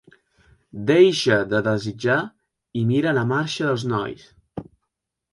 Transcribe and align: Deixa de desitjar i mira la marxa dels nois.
Deixa 0.91 1.35
de 1.51 1.59
desitjar 1.67 2.15
i 2.81 2.85
mira 2.91 3.13
la 3.19 3.25
marxa 3.33 3.67
dels 3.67 3.85
nois. 3.93 4.25